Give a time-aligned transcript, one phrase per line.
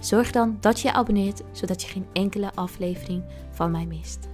[0.00, 4.28] zorg dan dat je je abonneert zodat je geen enkele aflevering van mij mist.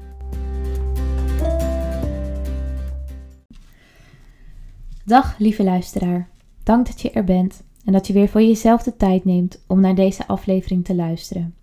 [5.04, 6.28] Dag lieve luisteraar,
[6.62, 9.80] dank dat je er bent en dat je weer voor jezelf de tijd neemt om
[9.80, 11.54] naar deze aflevering te luisteren.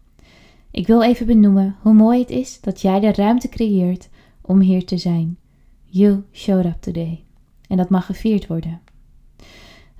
[0.72, 4.10] Ik wil even benoemen hoe mooi het is dat jij de ruimte creëert
[4.42, 5.38] om hier te zijn.
[5.86, 7.24] You showed up today.
[7.68, 8.82] En dat mag gevierd worden.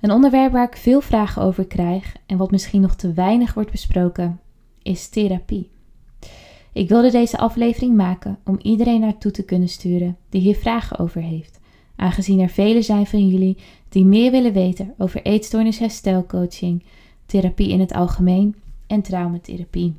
[0.02, 3.70] Een onderwerp waar ik veel vragen over krijg en wat misschien nog te weinig wordt
[3.70, 4.40] besproken,
[4.82, 5.70] is therapie.
[6.72, 11.20] Ik wilde deze aflevering maken om iedereen naartoe te kunnen sturen die hier vragen over
[11.20, 11.60] heeft,
[11.96, 13.56] aangezien er velen zijn van jullie
[13.88, 16.82] die meer willen weten over eetstoornis herstelcoaching,
[17.26, 18.54] therapie in het algemeen
[18.86, 19.94] en traumatherapie.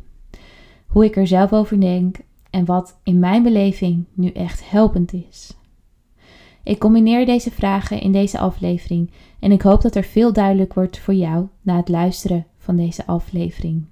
[0.88, 2.18] Hoe ik er zelf over denk
[2.50, 5.58] en wat in mijn beleving nu echt helpend is.
[6.64, 11.00] Ik combineer deze vragen in deze aflevering en ik hoop dat er veel duidelijk wordt
[11.00, 13.86] voor jou na het luisteren van deze aflevering.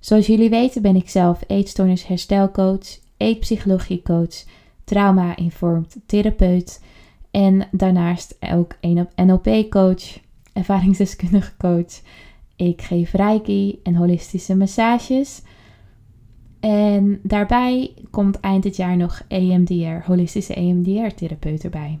[0.00, 4.44] Zoals jullie weten ben ik zelf eetstoornis herstelcoach, eetpsychologiecoach,
[4.84, 6.82] trauma-informed therapeut
[7.30, 8.76] en daarnaast ook
[9.16, 10.18] NLP-coach,
[10.52, 12.00] ervaringsdeskundige coach.
[12.56, 15.42] Ik geef reiki en holistische massages.
[16.62, 21.98] En daarbij komt eind dit jaar nog EMDR, holistische EMDR-therapeut erbij.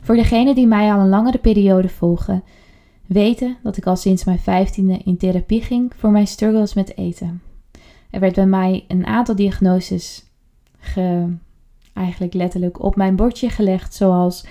[0.00, 2.42] Voor degenen die mij al een langere periode volgen,
[3.06, 7.42] weten dat ik al sinds mijn vijftiende in therapie ging voor mijn struggles met eten.
[8.10, 10.24] Er werd bij mij een aantal diagnoses
[10.78, 11.34] ge,
[11.92, 14.46] eigenlijk letterlijk op mijn bordje gelegd, zoals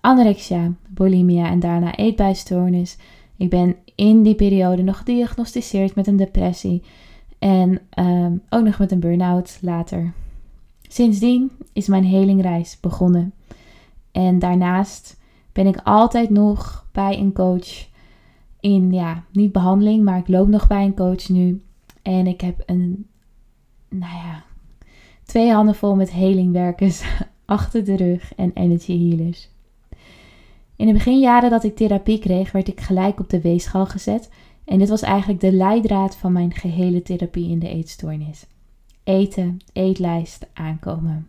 [0.00, 2.96] anorexia, bulimia en daarna eetbuisstoornis.
[3.36, 6.82] Ik ben in die periode nog gediagnosticeerd met een depressie
[7.42, 10.12] en ehm, ook nog met een burn-out later.
[10.82, 13.32] Sindsdien is mijn helingreis begonnen.
[14.12, 15.20] En daarnaast
[15.52, 17.88] ben ik altijd nog bij een coach
[18.60, 21.62] in, ja, niet behandeling, maar ik loop nog bij een coach nu.
[22.02, 23.06] En ik heb een,
[23.88, 24.44] nou ja,
[25.24, 27.02] twee handen vol met helingwerkers
[27.44, 29.48] achter de rug en energy healers.
[30.76, 34.30] In de beginjaren dat ik therapie kreeg, werd ik gelijk op de weegschaal gezet.
[34.64, 38.46] En dit was eigenlijk de leidraad van mijn gehele therapie in de eetstoornis.
[39.04, 41.28] Eten, eetlijst, aankomen.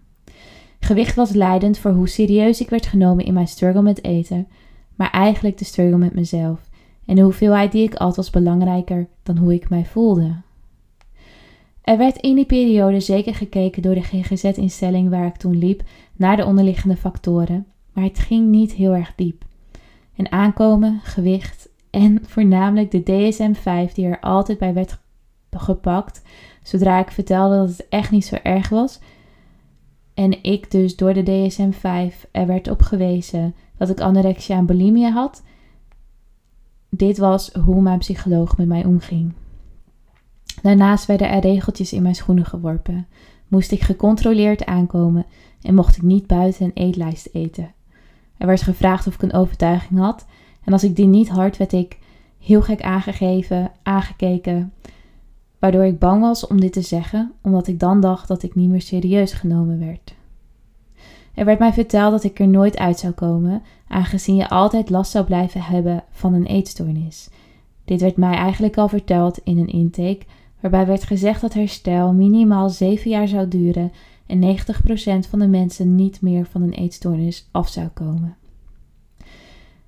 [0.79, 4.47] Gewicht was leidend voor hoe serieus ik werd genomen in mijn struggle met eten,
[4.95, 6.69] maar eigenlijk de struggle met mezelf.
[7.05, 10.41] En de hoeveelheid die ik at was belangrijker dan hoe ik mij voelde.
[11.81, 15.83] Er werd in die periode zeker gekeken door de GGZ-instelling waar ik toen liep
[16.15, 19.45] naar de onderliggende factoren, maar het ging niet heel erg diep.
[20.15, 25.01] En aankomen, gewicht en voornamelijk de DSM-5 die er altijd bij werd
[25.49, 26.21] gepakt
[26.63, 28.99] zodra ik vertelde dat het echt niet zo erg was,
[30.13, 35.11] en ik dus door de DSM-5 er werd op gewezen dat ik anorexia en bulimia
[35.11, 35.43] had.
[36.89, 39.33] Dit was hoe mijn psycholoog met mij omging.
[40.61, 43.07] Daarnaast werden er regeltjes in mijn schoenen geworpen.
[43.47, 45.25] Moest ik gecontroleerd aankomen
[45.61, 47.73] en mocht ik niet buiten een eetlijst eten.
[48.37, 50.25] Er werd gevraagd of ik een overtuiging had
[50.63, 51.97] en als ik die niet had, werd ik
[52.39, 54.73] heel gek aangegeven, aangekeken
[55.63, 58.69] waardoor ik bang was om dit te zeggen, omdat ik dan dacht dat ik niet
[58.69, 60.15] meer serieus genomen werd.
[61.33, 65.11] Er werd mij verteld dat ik er nooit uit zou komen, aangezien je altijd last
[65.11, 67.29] zou blijven hebben van een eetstoornis.
[67.85, 70.25] Dit werd mij eigenlijk al verteld in een intake,
[70.59, 73.91] waarbij werd gezegd dat herstel minimaal 7 jaar zou duren
[74.25, 78.35] en 90% van de mensen niet meer van een eetstoornis af zou komen.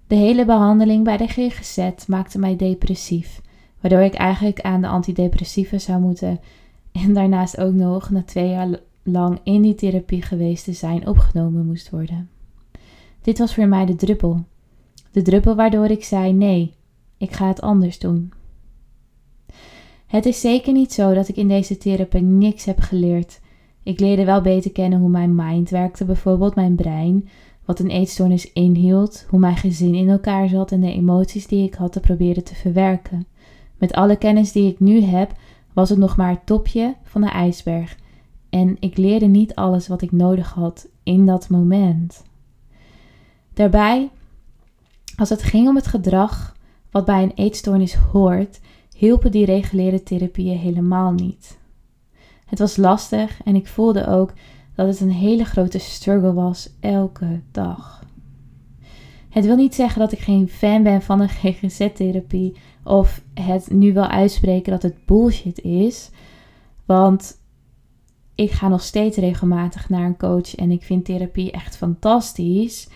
[0.08, 3.42] De hele behandeling bij de GGZ maakte mij depressief
[3.86, 6.40] Waardoor ik eigenlijk aan de antidepressiva zou moeten.
[6.92, 11.66] En daarnaast ook nog na twee jaar lang in die therapie geweest te zijn opgenomen
[11.66, 12.30] moest worden.
[13.22, 14.44] Dit was voor mij de druppel.
[15.12, 16.74] De druppel waardoor ik zei: nee,
[17.18, 18.32] ik ga het anders doen.
[20.06, 23.40] Het is zeker niet zo dat ik in deze therapie niks heb geleerd.
[23.84, 27.30] Ik leerde wel beter kennen hoe mijn mind werkte, bijvoorbeeld mijn brein,
[27.66, 31.74] wat een eetstoornis inhield, hoe mijn gezin in elkaar zat en de emoties die ik
[31.74, 33.28] had te proberen te verwerken.
[33.78, 35.34] Met alle kennis die ik nu heb,
[35.74, 37.98] was het nog maar het topje van de ijsberg.
[38.50, 42.24] En ik leerde niet alles wat ik nodig had in dat moment.
[43.54, 44.10] Daarbij,
[45.16, 46.56] als het ging om het gedrag
[46.92, 48.60] wat bij een eetstoornis hoort,
[48.96, 51.58] hielpen die reguliere therapieën helemaal niet.
[52.46, 54.34] Het was lastig en ik voelde ook
[54.76, 58.04] dat het een hele grote struggle was elke dag.
[59.30, 63.94] Het wil niet zeggen dat ik geen fan ben van een GGZ-therapie of het nu
[63.94, 66.10] wel uitspreken dat het bullshit is,
[66.86, 67.38] want
[68.36, 72.88] ik ga nog steeds regelmatig naar een coach en ik vind therapie echt fantastisch.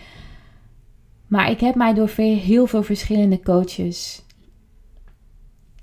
[1.28, 4.24] Maar ik heb mij door heel veel verschillende coaches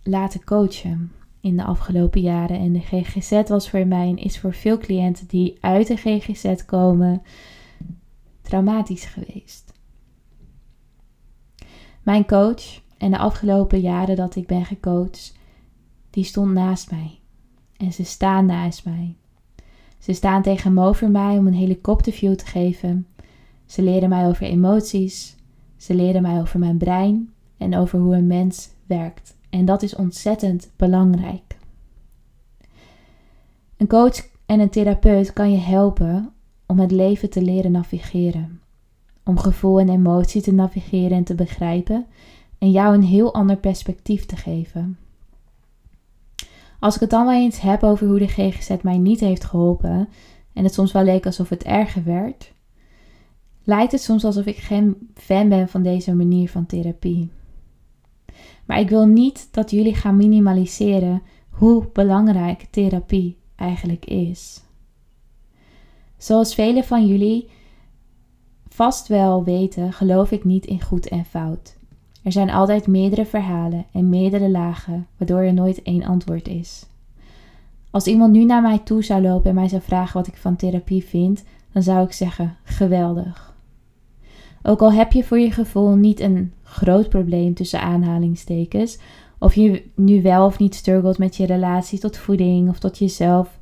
[0.03, 1.13] laten coachen
[1.47, 2.59] in de afgelopen jaren.
[2.59, 6.65] En de GGZ was voor mij en is voor veel cliënten die uit de GGZ
[6.65, 7.23] komen
[8.43, 9.73] traumatisch geweest.
[12.03, 15.39] Mijn coach en de afgelopen jaren dat ik ben gecoacht,
[16.11, 17.19] die stond naast mij.
[17.77, 19.17] En ze staan naast mij.
[19.99, 23.07] Ze staan tegenover mij om een helikopterview te geven.
[23.67, 25.37] Ze leren mij over emoties.
[25.77, 29.36] Ze leren mij over mijn brein en over hoe een mens werkt.
[29.57, 31.57] En dat is ontzettend belangrijk.
[33.77, 36.33] Een coach en een therapeut kan je helpen
[36.67, 38.61] om het leven te leren navigeren.
[39.25, 42.07] Om gevoel en emotie te navigeren en te begrijpen
[42.59, 44.99] en jou een heel ander perspectief te geven.
[46.79, 50.09] Als ik het dan wel eens heb over hoe de GGZ mij niet heeft geholpen
[50.53, 52.53] en het soms wel leek alsof het erger werd,
[53.65, 57.31] lijkt het soms alsof ik geen fan ben van deze manier van therapie.
[58.67, 64.61] Maar ik wil niet dat jullie gaan minimaliseren hoe belangrijk therapie eigenlijk is.
[66.17, 67.49] Zoals velen van jullie
[68.69, 71.77] vast wel weten, geloof ik niet in goed en fout.
[72.23, 76.87] Er zijn altijd meerdere verhalen en meerdere lagen, waardoor er nooit één antwoord is.
[77.91, 80.57] Als iemand nu naar mij toe zou lopen en mij zou vragen wat ik van
[80.57, 83.56] therapie vind, dan zou ik zeggen: geweldig.
[84.69, 88.99] Ook al heb je voor je gevoel niet een groot probleem tussen aanhalingstekens,
[89.39, 93.59] of je nu wel of niet struggelt met je relatie tot voeding of tot jezelf,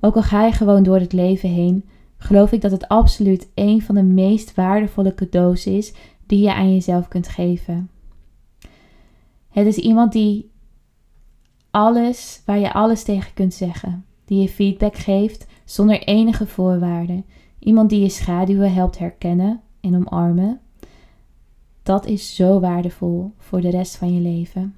[0.00, 1.84] ook al ga je gewoon door het leven heen,
[2.16, 5.92] geloof ik dat het absoluut een van de meest waardevolle cadeaus is
[6.26, 7.90] die je aan jezelf kunt geven.
[9.48, 10.50] Het is iemand die
[11.70, 17.24] alles, waar je alles tegen kunt zeggen, die je feedback geeft zonder enige voorwaarden,
[17.58, 20.60] iemand die je schaduwen helpt herkennen en omarmen.
[21.82, 24.74] Dat is zo waardevol voor de rest van je leven.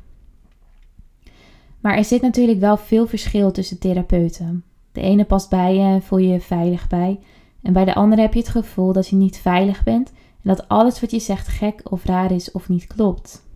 [1.81, 4.65] Maar er zit natuurlijk wel veel verschil tussen therapeuten.
[4.93, 7.21] De ene past bij je en voel je je veilig bij.
[7.63, 10.09] En bij de andere heb je het gevoel dat je niet veilig bent
[10.43, 13.49] en dat alles wat je zegt gek of raar is of niet klopt.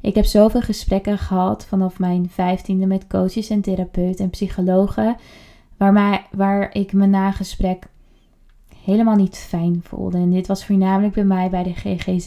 [0.00, 5.16] Ik heb zoveel gesprekken gehad vanaf mijn vijftiende met coaches en therapeuten en psychologen,
[5.76, 7.86] waar, waar ik me na gesprek
[8.84, 10.18] helemaal niet fijn voelde.
[10.18, 12.26] En dit was voornamelijk bij mij bij de GGZ.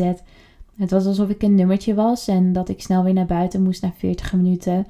[0.75, 3.81] Het was alsof ik een nummertje was en dat ik snel weer naar buiten moest
[3.81, 4.87] na 40 minuten.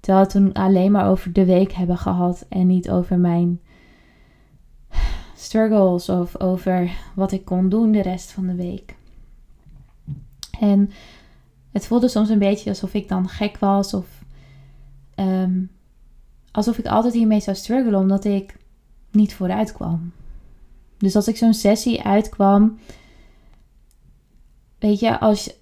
[0.00, 3.60] Terwijl we toen alleen maar over de week hebben gehad en niet over mijn
[5.36, 8.96] struggles of over wat ik kon doen de rest van de week.
[10.60, 10.90] En
[11.72, 14.06] het voelde soms een beetje alsof ik dan gek was of
[15.14, 15.62] ehm,
[16.50, 18.56] alsof ik altijd hiermee zou struggelen omdat ik
[19.10, 20.12] niet vooruit kwam.
[21.04, 22.78] Dus als ik zo'n sessie uitkwam,
[24.78, 25.56] weet je, als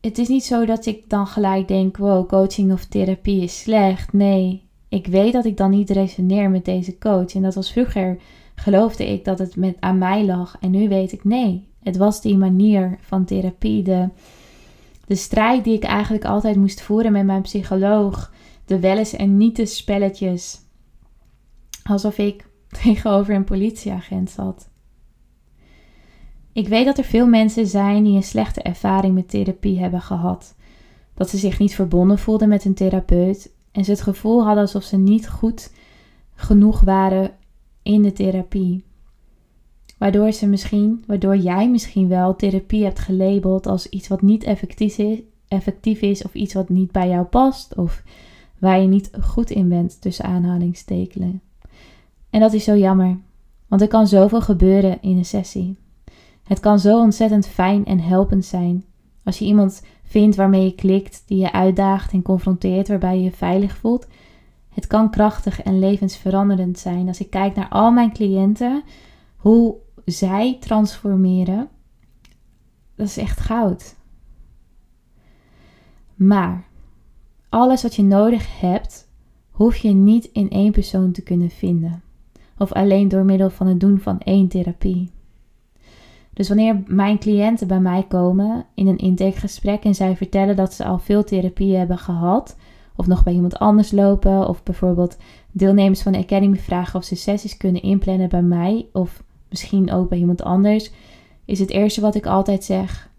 [0.00, 4.12] het is niet zo dat ik dan gelijk denk: wow, coaching of therapie is slecht.
[4.12, 7.34] Nee, ik weet dat ik dan niet resoneer met deze coach.
[7.34, 8.18] En dat was vroeger,
[8.54, 10.56] geloofde ik dat het met, aan mij lag.
[10.60, 13.82] En nu weet ik: nee, het was die manier van therapie.
[13.82, 14.08] De,
[15.06, 18.32] de strijd die ik eigenlijk altijd moest voeren met mijn psycholoog.
[18.64, 20.60] De wel eens en niet de spelletjes.
[21.82, 22.45] Alsof ik
[22.82, 24.68] tegenover een politieagent zat.
[26.52, 30.54] Ik weet dat er veel mensen zijn die een slechte ervaring met therapie hebben gehad.
[31.14, 34.82] Dat ze zich niet verbonden voelden met een therapeut en ze het gevoel hadden alsof
[34.82, 35.72] ze niet goed
[36.34, 37.30] genoeg waren
[37.82, 38.84] in de therapie.
[39.98, 44.98] Waardoor ze misschien, waardoor jij misschien wel therapie hebt gelabeld als iets wat niet effectief
[44.98, 45.18] is,
[45.48, 48.02] effectief is of iets wat niet bij jou past of
[48.58, 51.40] waar je niet goed in bent tussen aanhalingstekenen.
[52.30, 53.18] En dat is zo jammer,
[53.68, 55.78] want er kan zoveel gebeuren in een sessie.
[56.42, 58.84] Het kan zo ontzettend fijn en helpend zijn
[59.26, 63.32] als je iemand vindt waarmee je klikt, die je uitdaagt en confronteert, waarbij je je
[63.32, 64.06] veilig voelt.
[64.68, 67.08] Het kan krachtig en levensveranderend zijn.
[67.08, 68.82] Als ik kijk naar al mijn cliënten,
[69.36, 71.68] hoe zij transformeren,
[72.94, 73.96] dat is echt goud.
[76.14, 76.64] Maar
[77.48, 79.08] alles wat je nodig hebt,
[79.50, 82.02] hoef je niet in één persoon te kunnen vinden.
[82.58, 85.10] Of alleen door middel van het doen van één therapie.
[86.32, 90.84] Dus wanneer mijn cliënten bij mij komen in een intakegesprek en zij vertellen dat ze
[90.84, 92.56] al veel therapie hebben gehad,
[92.96, 95.16] of nog bij iemand anders lopen, of bijvoorbeeld
[95.52, 100.08] deelnemers van de Academy vragen of ze sessies kunnen inplannen bij mij, of misschien ook
[100.08, 100.90] bij iemand anders,
[101.44, 103.10] is het eerste wat ik altijd zeg: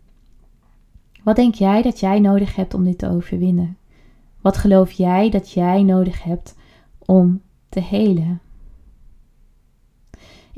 [1.24, 3.78] Wat denk jij dat jij nodig hebt om dit te overwinnen?
[4.42, 6.56] Wat geloof jij dat jij nodig hebt
[7.06, 8.42] om te helen?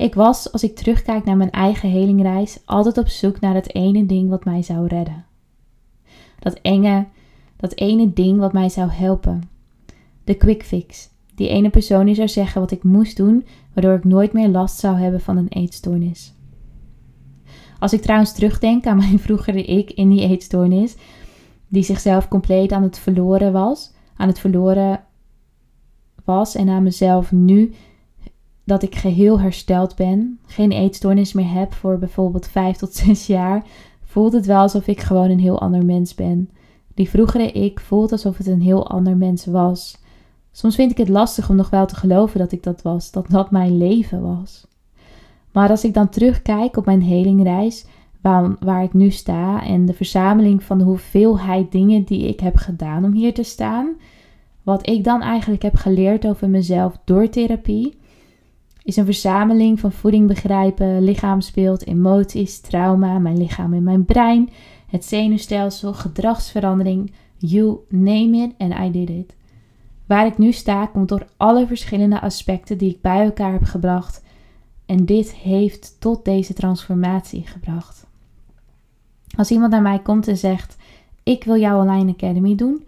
[0.00, 4.06] Ik was, als ik terugkijk naar mijn eigen helingreis, altijd op zoek naar dat ene
[4.06, 5.24] ding wat mij zou redden.
[6.38, 7.06] Dat enge,
[7.56, 9.42] dat ene ding wat mij zou helpen.
[10.24, 11.08] De quick fix.
[11.34, 14.78] Die ene persoon die zou zeggen wat ik moest doen, waardoor ik nooit meer last
[14.78, 16.34] zou hebben van een eetstoornis.
[17.78, 20.96] Als ik trouwens terugdenk aan mijn vroegere ik in die eetstoornis,
[21.68, 25.04] die zichzelf compleet aan het verloren was, aan het verloren
[26.24, 27.74] was en aan mezelf nu
[28.70, 33.64] dat ik geheel hersteld ben, geen eetstoornis meer heb voor bijvoorbeeld 5 tot 6 jaar,
[34.04, 36.50] voelt het wel alsof ik gewoon een heel ander mens ben.
[36.94, 39.98] Die vroegere ik voelt alsof het een heel ander mens was.
[40.52, 43.30] Soms vind ik het lastig om nog wel te geloven dat ik dat was, dat
[43.30, 44.66] dat mijn leven was.
[45.52, 47.86] Maar als ik dan terugkijk op mijn helingreis,
[48.20, 52.56] waar, waar ik nu sta en de verzameling van de hoeveelheid dingen die ik heb
[52.56, 53.88] gedaan om hier te staan,
[54.62, 57.98] wat ik dan eigenlijk heb geleerd over mezelf door therapie,
[58.90, 64.50] is een verzameling van voeding begrijpen, lichaamsbeeld, emoties, trauma, mijn lichaam en mijn brein,
[64.86, 69.36] het zenuwstelsel, gedragsverandering, you name it and I did it.
[70.06, 74.24] Waar ik nu sta komt door alle verschillende aspecten die ik bij elkaar heb gebracht
[74.86, 78.06] en dit heeft tot deze transformatie gebracht.
[79.36, 80.76] Als iemand naar mij komt en zegt:
[81.22, 82.84] Ik wil jouw online academy doen,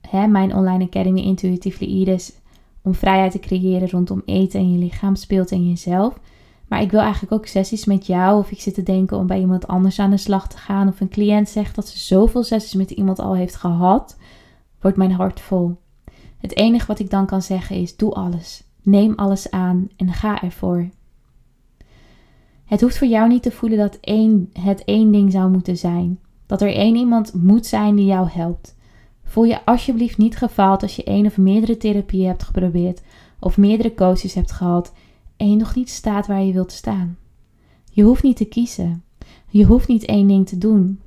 [0.00, 2.32] hè, mijn online academy Intuitively Iris
[2.82, 6.20] om vrijheid te creëren rondom eten en je lichaam speelt en jezelf.
[6.68, 8.38] Maar ik wil eigenlijk ook sessies met jou.
[8.38, 10.88] Of ik zit te denken om bij iemand anders aan de slag te gaan.
[10.88, 14.16] Of een cliënt zegt dat ze zoveel sessies met iemand al heeft gehad.
[14.80, 15.80] Wordt mijn hart vol.
[16.38, 18.64] Het enige wat ik dan kan zeggen is: doe alles.
[18.82, 20.88] Neem alles aan en ga ervoor.
[22.64, 26.18] Het hoeft voor jou niet te voelen dat één, het één ding zou moeten zijn.
[26.46, 28.76] Dat er één iemand moet zijn die jou helpt.
[29.32, 33.02] Voel je alsjeblieft niet gefaald als je één of meerdere therapieën hebt geprobeerd
[33.38, 34.92] of meerdere coaches hebt gehad
[35.36, 37.16] en je nog niet staat waar je wilt staan.
[37.90, 39.02] Je hoeft niet te kiezen.
[39.48, 41.00] Je hoeft niet één ding te doen.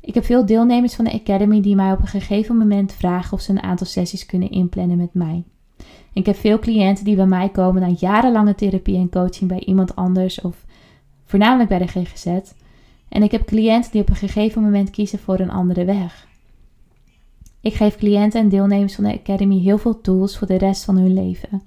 [0.00, 3.40] Ik heb veel deelnemers van de Academy die mij op een gegeven moment vragen of
[3.40, 5.42] ze een aantal sessies kunnen inplannen met mij.
[6.12, 9.96] Ik heb veel cliënten die bij mij komen na jarenlange therapie en coaching bij iemand
[9.96, 10.64] anders of
[11.24, 12.26] voornamelijk bij de GGZ.
[13.08, 16.30] En ik heb cliënten die op een gegeven moment kiezen voor een andere weg.
[17.62, 20.96] Ik geef cliënten en deelnemers van de Academy heel veel tools voor de rest van
[20.96, 21.62] hun leven.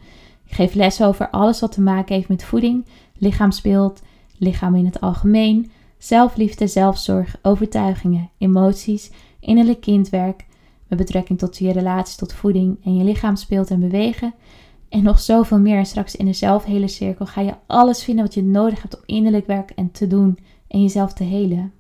[0.46, 2.86] Ik geef lessen over alles wat te maken heeft met voeding,
[3.18, 4.02] lichaamsbeeld,
[4.38, 10.46] lichaam in het algemeen, zelfliefde, zelfzorg, overtuigingen, emoties, innerlijk kindwerk,
[10.88, 14.34] met betrekking tot je relatie tot voeding en je lichaamsbeeld en bewegen.
[14.90, 15.78] En nog zoveel meer.
[15.78, 19.04] En straks in de zelfhele cirkel ga je alles vinden wat je nodig hebt om
[19.06, 20.38] innerlijk werk en te doen
[20.68, 21.74] en jezelf te helen.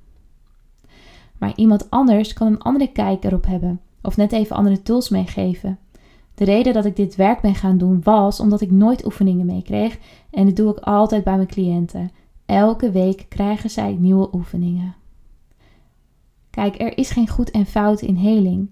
[1.37, 5.79] Maar iemand anders kan een andere kijk erop hebben of net even andere tools meegeven.
[6.35, 9.97] De reden dat ik dit werk ben gaan doen was omdat ik nooit oefeningen meekreeg
[10.31, 12.11] en dat doe ik altijd bij mijn cliënten.
[12.45, 14.95] Elke week krijgen zij nieuwe oefeningen.
[16.49, 18.69] Kijk, er is geen goed en fout in heling.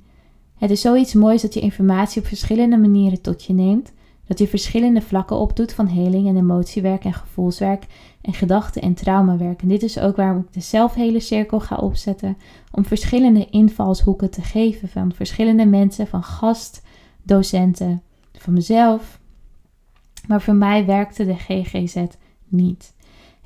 [0.58, 3.94] Het is zoiets moois dat je informatie op verschillende manieren tot je neemt,
[4.28, 7.86] dat je verschillende vlakken opdoet van heling en emotiewerk en gevoelswerk
[8.22, 9.62] en gedachten- en traumawerk.
[9.62, 12.38] En dit is ook waarom ik de zelfhele cirkel ga opzetten,
[12.72, 16.82] om verschillende invalshoeken te geven van verschillende mensen, van gast,
[17.24, 18.02] docenten,
[18.34, 19.20] van mezelf.
[20.28, 22.06] Maar voor mij werkte de GGZ
[22.48, 22.94] niet.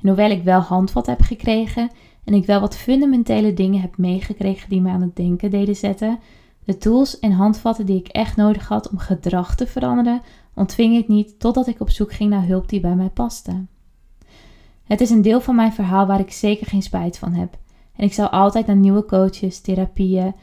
[0.00, 1.90] En hoewel ik wel handvat heb gekregen
[2.24, 6.18] en ik wel wat fundamentele dingen heb meegekregen die me aan het denken deden zetten,
[6.64, 10.22] de tools en handvatten die ik echt nodig had om gedrag te veranderen,
[10.58, 13.64] ontving ik niet totdat ik op zoek ging naar hulp die bij mij paste.
[14.84, 17.58] Het is een deel van mijn verhaal waar ik zeker geen spijt van heb.
[17.96, 20.34] En ik zal altijd naar nieuwe coaches, therapieën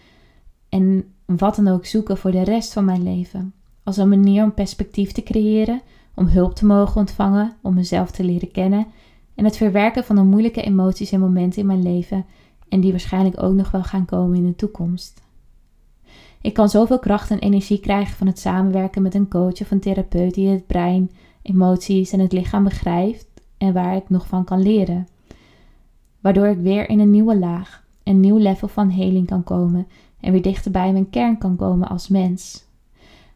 [0.70, 3.54] en wat dan ook zoeken voor de rest van mijn leven.
[3.84, 5.82] Als een manier om perspectief te creëren,
[6.16, 8.88] om hulp te mogen ontvangen, om mezelf te leren kennen
[9.36, 12.26] en het verwerken van de moeilijke emoties en momenten in mijn leven
[12.70, 15.22] en die waarschijnlijk ook nog wel gaan komen in de toekomst.
[16.46, 19.80] Ik kan zoveel kracht en energie krijgen van het samenwerken met een coach of een
[19.80, 21.12] therapeut die het brein,
[21.42, 25.08] emoties en het lichaam begrijpt en waar ik nog van kan leren.
[26.20, 29.88] Waardoor ik weer in een nieuwe laag, een nieuw level van heling kan komen
[30.20, 32.66] en weer dichter bij mijn kern kan komen als mens.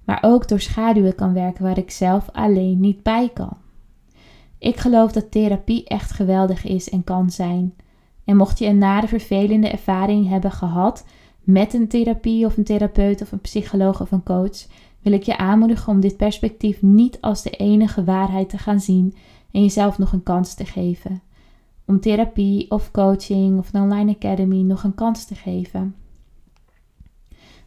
[0.04, 3.58] Maar ook door schaduwen kan werken waar ik zelf alleen niet bij kan.
[4.58, 7.76] Ik geloof dat therapie echt geweldig is en kan zijn.
[8.26, 11.06] En mocht je een nare vervelende ervaring hebben gehad
[11.52, 14.68] met een therapie of een therapeut of een psycholoog of een coach,
[15.02, 19.16] wil ik je aanmoedigen om dit perspectief niet als de enige waarheid te gaan zien
[19.52, 21.22] en jezelf nog een kans te geven.
[21.86, 25.96] Om therapie of coaching of een online academy nog een kans te geven.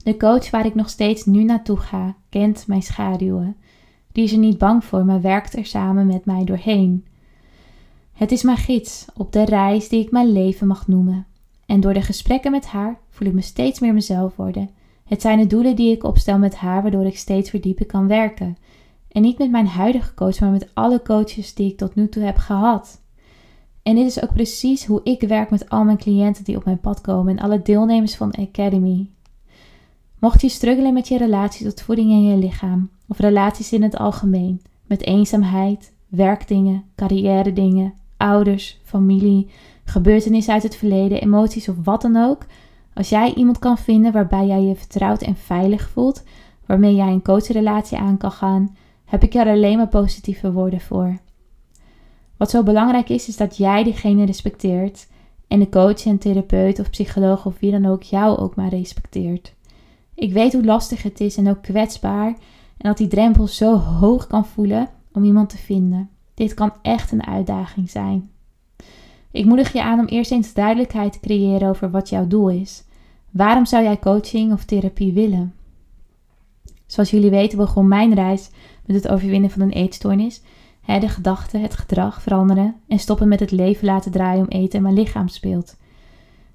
[0.03, 3.57] De coach waar ik nog steeds nu naartoe ga, kent mijn schaduwen.
[4.13, 7.07] Die is er niet bang voor, maar werkt er samen met mij doorheen.
[8.13, 11.27] Het is mijn gids op de reis die ik mijn leven mag noemen.
[11.67, 14.71] En door de gesprekken met haar voel ik me steeds meer mezelf worden.
[15.05, 18.57] Het zijn de doelen die ik opstel met haar, waardoor ik steeds verdiepen kan werken.
[19.09, 22.23] En niet met mijn huidige coach, maar met alle coaches die ik tot nu toe
[22.23, 23.01] heb gehad.
[23.83, 26.81] En dit is ook precies hoe ik werk met al mijn cliënten die op mijn
[26.81, 29.09] pad komen en alle deelnemers van de Academy.
[30.19, 33.97] Mocht je struggelen met je relatie tot voeding en je lichaam, of relaties in het
[33.97, 39.51] algemeen, met eenzaamheid, werkdingen, carrière dingen, ouders, familie,
[39.85, 42.47] gebeurtenissen uit het verleden, emoties of wat dan ook,
[42.95, 46.23] als jij iemand kan vinden waarbij jij je vertrouwd en veilig voelt,
[46.67, 51.19] waarmee jij een coachrelatie aan kan gaan, heb ik er alleen maar positieve woorden voor.
[52.37, 55.09] Wat zo belangrijk is, is dat jij diegene respecteert
[55.49, 59.55] en de coach en therapeut of psycholoog of wie dan ook jou ook maar respecteert.
[60.15, 62.27] Ik weet hoe lastig het is en ook kwetsbaar
[62.77, 66.11] en dat die drempel zo hoog kan voelen om iemand te vinden.
[66.35, 68.31] Dit kan echt een uitdaging zijn.
[69.33, 72.85] Ik moedig je aan om eerst eens duidelijkheid te creëren over wat jouw doel is.
[73.31, 75.55] Waarom zou jij coaching of therapie willen?
[76.87, 78.51] Zoals jullie weten begon mijn reis
[78.87, 80.43] met het overwinnen van een eetstoornis.
[80.87, 84.83] de gedachten, het gedrag veranderen en stoppen met het leven laten draaien om eten en
[84.83, 85.77] mijn lichaam speelt.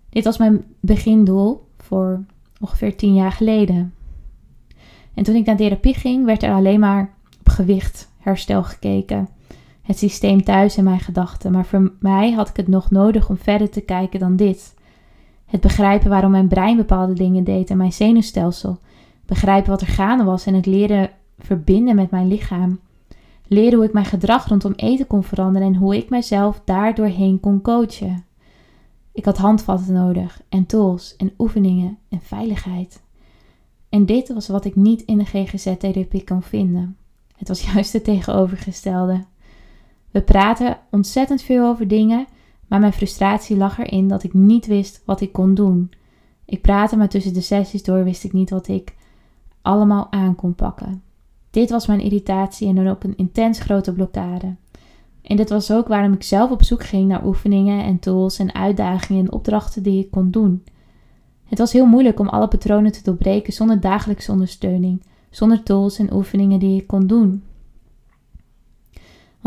[0.09, 2.23] Dit was mijn begindoel voor
[2.59, 3.93] ongeveer tien jaar geleden.
[5.13, 9.27] En toen ik naar therapie ging, werd er alleen maar op gewicht, herstel gekeken.
[9.87, 11.51] Het systeem thuis en mijn gedachten.
[11.51, 14.73] Maar voor mij had ik het nog nodig om verder te kijken dan dit.
[15.45, 18.77] Het begrijpen waarom mijn brein bepaalde dingen deed en mijn zenuwstelsel.
[19.25, 21.09] Begrijpen wat er gaande was en het leren
[21.39, 22.79] verbinden met mijn lichaam.
[23.45, 27.61] Leren hoe ik mijn gedrag rondom eten kon veranderen en hoe ik mezelf daardoorheen kon
[27.61, 28.25] coachen.
[29.11, 33.01] Ik had handvatten nodig en tools en oefeningen en veiligheid.
[33.89, 36.97] En dit was wat ik niet in de GGZ-therapie kon vinden.
[37.37, 39.23] Het was juist het tegenovergestelde.
[40.11, 42.25] We praten ontzettend veel over dingen,
[42.67, 45.91] maar mijn frustratie lag erin dat ik niet wist wat ik kon doen.
[46.45, 48.95] Ik praatte, maar tussen de sessies door wist ik niet wat ik
[49.61, 51.01] allemaal aan kon pakken.
[51.49, 54.55] Dit was mijn irritatie en dan ook een intens grote blokkade.
[55.21, 58.53] En dit was ook waarom ik zelf op zoek ging naar oefeningen en tools en
[58.53, 60.63] uitdagingen en opdrachten die ik kon doen.
[61.45, 66.13] Het was heel moeilijk om alle patronen te doorbreken zonder dagelijkse ondersteuning, zonder tools en
[66.13, 67.43] oefeningen die ik kon doen.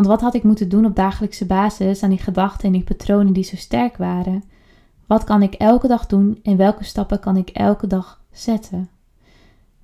[0.01, 3.33] Want wat had ik moeten doen op dagelijkse basis aan die gedachten en die patronen
[3.33, 4.43] die zo sterk waren?
[5.07, 8.89] Wat kan ik elke dag doen en welke stappen kan ik elke dag zetten?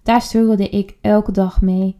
[0.03, 1.97] Daar struggelde ik elke dag mee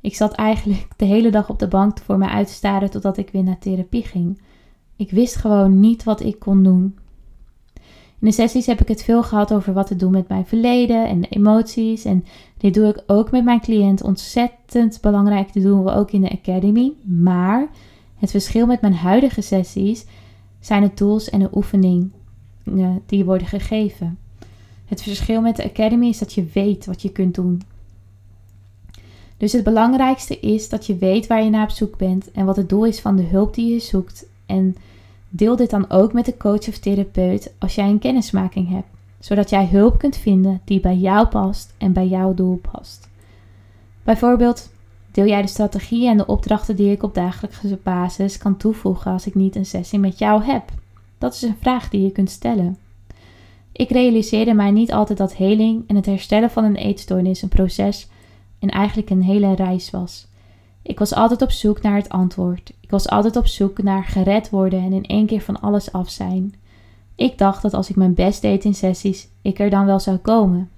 [0.00, 3.16] ik zat eigenlijk de hele dag op de bank voor me uit te staren totdat
[3.16, 4.42] ik weer naar therapie ging.
[4.96, 6.98] Ik wist gewoon niet wat ik kon doen.
[8.20, 11.08] In de sessies heb ik het veel gehad over wat te doen met mijn verleden
[11.08, 12.04] en de emoties.
[12.04, 12.24] En
[12.58, 14.02] dit doe ik ook met mijn cliënt.
[14.02, 15.52] Ontzettend belangrijk.
[15.52, 16.92] Dit doen we ook in de Academy.
[17.02, 17.68] Maar
[18.16, 20.06] het verschil met mijn huidige sessies
[20.60, 22.12] zijn de tools en de oefeningen
[23.06, 24.18] die worden gegeven.
[24.84, 27.62] Het verschil met de Academy is dat je weet wat je kunt doen.
[29.36, 32.56] Dus het belangrijkste is dat je weet waar je naar op zoek bent en wat
[32.56, 34.26] het doel is van de hulp die je zoekt.
[34.46, 34.76] En
[35.30, 38.88] deel dit dan ook met de coach of therapeut als jij een kennismaking hebt,
[39.18, 43.08] zodat jij hulp kunt vinden die bij jou past en bij jouw doel past.
[44.02, 44.70] Bijvoorbeeld,
[45.10, 49.26] deel jij de strategieën en de opdrachten die ik op dagelijkse basis kan toevoegen als
[49.26, 50.62] ik niet een sessie met jou heb?
[51.18, 52.78] Dat is een vraag die je kunt stellen.
[53.72, 58.08] Ik realiseerde mij niet altijd dat heling en het herstellen van een eetstoornis een proces
[58.58, 60.26] en eigenlijk een hele reis was.
[60.82, 62.72] Ik was altijd op zoek naar het antwoord.
[62.80, 66.10] Ik was altijd op zoek naar gered worden en in één keer van alles af
[66.10, 66.54] zijn.
[67.14, 70.16] Ik dacht dat als ik mijn best deed in sessies, ik er dan wel zou
[70.16, 70.70] komen.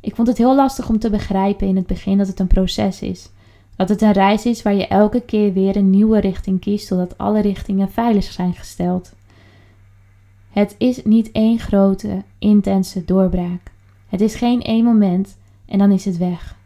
[0.00, 3.02] Ik vond het heel lastig om te begrijpen in het begin dat het een proces
[3.02, 3.30] is.
[3.76, 7.18] Dat het een reis is waar je elke keer weer een nieuwe richting kiest, zodat
[7.18, 9.12] alle richtingen veilig zijn gesteld.
[10.50, 13.72] Het is niet één grote, intense doorbraak.
[14.08, 16.56] Het is geen één moment en dan is het weg.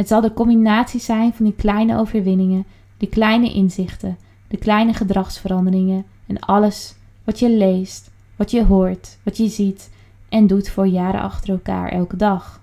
[0.00, 2.64] Het zal de combinatie zijn van die kleine overwinningen,
[2.96, 9.36] die kleine inzichten, de kleine gedragsveranderingen en alles wat je leest, wat je hoort, wat
[9.36, 9.90] je ziet
[10.28, 12.60] en doet voor jaren achter elkaar elke dag.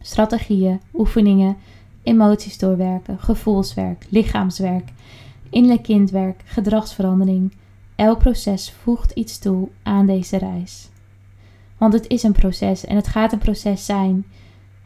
[0.00, 1.56] Strategieën, oefeningen,
[2.02, 4.88] emoties doorwerken, gevoelswerk, lichaamswerk.
[5.48, 7.52] innerlijk kindwerk, gedragsverandering.
[7.96, 10.88] Elk proces voegt iets toe aan deze reis.
[11.78, 14.24] Want het is een proces en het gaat een proces zijn.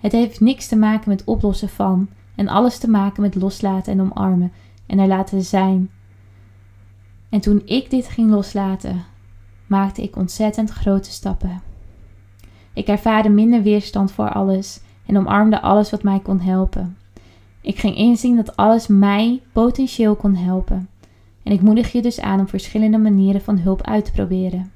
[0.05, 4.01] Het heeft niks te maken met oplossen van en alles te maken met loslaten en
[4.01, 4.53] omarmen
[4.87, 5.91] en er laten zijn.
[7.29, 9.05] En toen ik dit ging loslaten,
[9.67, 11.63] maakte ik ontzettend grote stappen.
[12.73, 16.97] Ik ervaarde minder weerstand voor alles en omarmde alles wat mij kon helpen.
[17.61, 20.89] Ik ging inzien dat alles mij potentieel kon helpen.
[21.43, 24.73] En ik moedig je dus aan om verschillende manieren van hulp uit te proberen.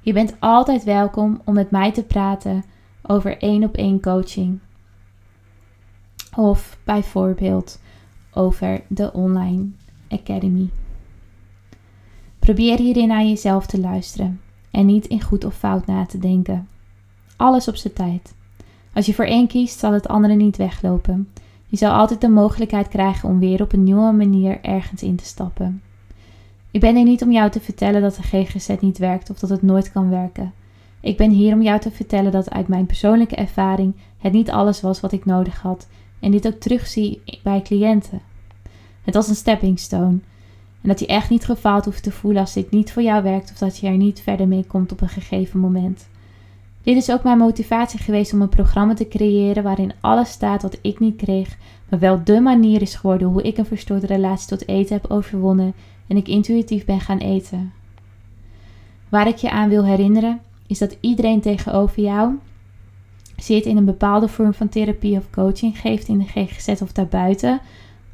[0.00, 2.64] Je bent altijd welkom om met mij te praten
[3.02, 4.58] over één op één coaching.
[6.36, 7.80] Of bijvoorbeeld
[8.32, 9.68] over de online
[10.08, 10.68] academy.
[12.38, 16.68] Probeer hierin naar jezelf te luisteren en niet in goed of fout na te denken.
[17.36, 18.34] Alles op zijn tijd.
[18.94, 21.28] Als je voor één kiest, zal het andere niet weglopen.
[21.66, 25.24] Je zal altijd de mogelijkheid krijgen om weer op een nieuwe manier ergens in te
[25.24, 25.82] stappen.
[26.70, 29.50] Ik ben hier niet om jou te vertellen dat de GGZ niet werkt of dat
[29.50, 30.52] het nooit kan werken.
[31.02, 34.80] Ik ben hier om jou te vertellen dat uit mijn persoonlijke ervaring het niet alles
[34.80, 35.88] was wat ik nodig had
[36.20, 38.20] en dit ook terugzie bij cliënten.
[39.02, 40.18] Het was een stepping stone
[40.80, 43.50] en dat je echt niet gefaald hoeft te voelen als dit niet voor jou werkt
[43.50, 46.08] of dat je er niet verder mee komt op een gegeven moment.
[46.82, 50.78] Dit is ook mijn motivatie geweest om een programma te creëren waarin alles staat wat
[50.82, 51.56] ik niet kreeg,
[51.88, 55.74] maar wel de manier is geworden hoe ik een verstoorde relatie tot eten heb overwonnen
[56.06, 57.72] en ik intuïtief ben gaan eten.
[59.08, 60.40] Waar ik je aan wil herinneren
[60.72, 62.38] is dat iedereen tegenover jou
[63.36, 67.60] zit in een bepaalde vorm van therapie of coaching geeft in de GGZ of daarbuiten,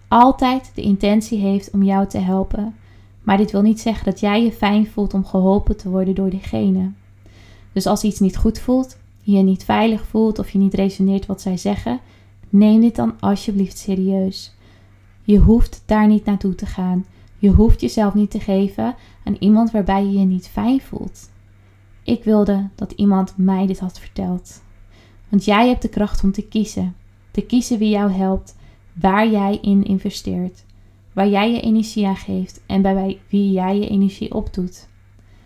[0.08, 2.74] altijd de intentie heeft om jou te helpen.
[3.22, 6.30] Maar dit wil niet zeggen dat jij je fijn voelt om geholpen te worden door
[6.30, 6.90] diegene.
[7.72, 11.26] Dus als iets niet goed voelt, je je niet veilig voelt of je niet resoneert
[11.26, 12.00] wat zij zeggen,
[12.48, 14.54] neem dit dan alsjeblieft serieus.
[15.22, 17.04] Je hoeft daar niet naartoe te gaan.
[17.38, 18.94] Je hoeft jezelf niet te geven
[19.24, 21.28] aan iemand waarbij je je niet fijn voelt.
[22.08, 24.62] Ik wilde dat iemand mij dit had verteld.
[25.28, 26.96] Want jij hebt de kracht om te kiezen.
[27.30, 28.56] Te kiezen wie jou helpt,
[28.92, 30.64] waar jij in investeert,
[31.12, 34.88] waar jij je energie aan geeft en bij wie jij je energie opdoet.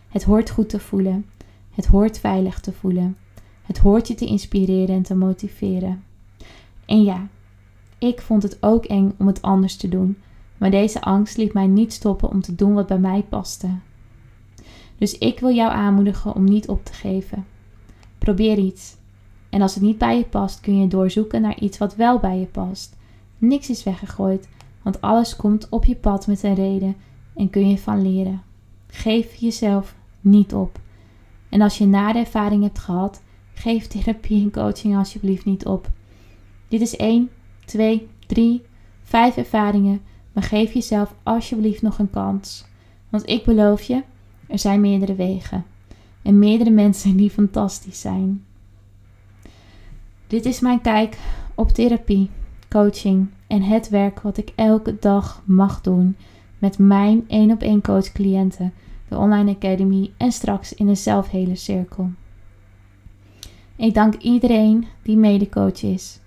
[0.08, 1.26] Het hoort goed te voelen.
[1.70, 3.16] Het hoort veilig te voelen.
[3.62, 6.04] Het hoort je te inspireren en te motiveren.
[6.86, 7.28] En ja,
[7.98, 10.16] ik vond het ook eng om het anders te doen,
[10.58, 13.68] maar deze angst liet mij niet stoppen om te doen wat bij mij paste.
[15.02, 17.46] Dus ik wil jou aanmoedigen om niet op te geven.
[18.18, 18.96] Probeer iets.
[19.50, 22.38] En als het niet bij je past, kun je doorzoeken naar iets wat wel bij
[22.38, 22.96] je past.
[23.38, 24.48] Niks is weggegooid,
[24.82, 26.96] want alles komt op je pad met een reden
[27.34, 28.42] en kun je van leren.
[28.86, 30.80] Geef jezelf niet op.
[31.48, 33.22] En als je na de ervaring hebt gehad,
[33.54, 35.90] geef therapie en coaching alsjeblieft niet op.
[36.68, 37.30] Dit is 1,
[37.64, 38.62] 2, 3,
[39.02, 40.00] 5 ervaringen,
[40.32, 42.64] maar geef jezelf alsjeblieft nog een kans.
[43.08, 44.02] Want ik beloof je,
[44.52, 45.64] er zijn meerdere wegen.
[46.22, 48.44] En meerdere mensen die fantastisch zijn.
[50.26, 51.18] Dit is mijn kijk
[51.54, 52.30] op therapie,
[52.68, 56.16] coaching en het werk wat ik elke dag mag doen
[56.58, 58.72] met mijn één op één coach cliënten
[59.08, 62.10] de Online Academy en straks in de zelfhele cirkel.
[63.76, 66.20] Ik dank iedereen die medecoach is.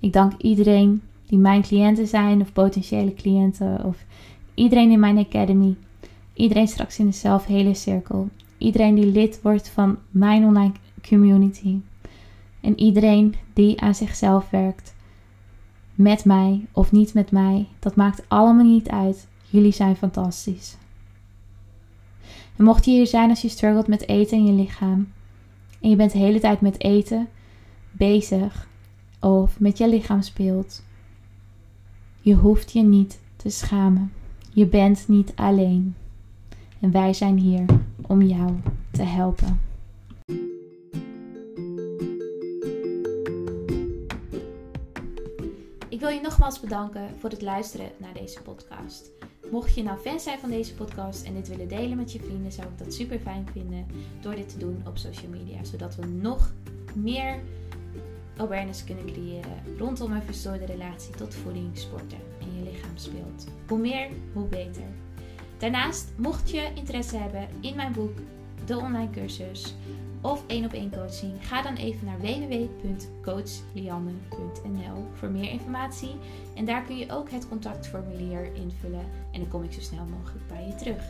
[0.00, 4.04] Ik dank iedereen die mijn cliënten zijn of potentiële cliënten of
[4.54, 5.76] iedereen in mijn academy.
[6.34, 8.28] Iedereen straks in de zelfhele cirkel.
[8.58, 10.72] Iedereen die lid wordt van mijn online
[11.08, 11.76] community.
[12.60, 14.94] En iedereen die aan zichzelf werkt.
[15.94, 17.66] Met mij of niet met mij.
[17.78, 19.28] Dat maakt allemaal niet uit.
[19.50, 20.76] Jullie zijn fantastisch.
[22.56, 25.08] En mocht je hier zijn als je struggelt met eten in je lichaam
[25.82, 27.28] en je bent de hele tijd met eten
[27.90, 28.68] bezig
[29.20, 30.82] of met je lichaam speelt,
[32.20, 34.12] je hoeft je niet te schamen.
[34.52, 35.94] Je bent niet alleen.
[36.82, 37.64] En wij zijn hier
[38.06, 38.52] om jou
[38.90, 39.60] te helpen.
[45.88, 49.10] Ik wil je nogmaals bedanken voor het luisteren naar deze podcast.
[49.50, 52.52] Mocht je nou fan zijn van deze podcast en dit willen delen met je vrienden,
[52.52, 53.86] zou ik dat super fijn vinden
[54.20, 55.64] door dit te doen op social media.
[55.64, 56.52] Zodat we nog
[56.94, 57.40] meer
[58.36, 63.46] awareness kunnen creëren rondom een verstoorde relatie tot voeding, sporten en je lichaam speelt.
[63.68, 65.01] Hoe meer, hoe beter.
[65.62, 68.18] Daarnaast, mocht je interesse hebben in mijn boek,
[68.64, 69.74] de online cursus
[70.20, 76.14] of één op één coaching, ga dan even naar www.coachlianne.nl voor meer informatie.
[76.54, 80.48] En daar kun je ook het contactformulier invullen en dan kom ik zo snel mogelijk
[80.48, 81.02] bij je terug.